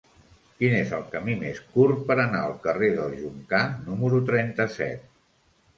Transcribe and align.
Quin 0.61 0.77
és 0.77 0.93
el 0.99 1.03
camí 1.11 1.35
més 1.43 1.61
curt 1.75 2.01
per 2.09 2.17
anar 2.25 2.41
al 2.47 2.57
carrer 2.67 2.91
del 2.99 3.15
Joncar 3.21 3.63
número 3.87 4.25
trenta-set? 4.33 5.07